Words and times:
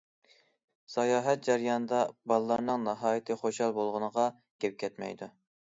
ساياھەت 0.93 1.43
جەريانىدا 1.49 1.99
بالىلارنىڭ 2.33 2.89
ناھايىتى 2.89 3.41
خۇشال 3.45 3.79
بولغىنىغا 3.79 4.29
گەپ 4.65 4.85
كەتمەيدۇ. 4.85 5.33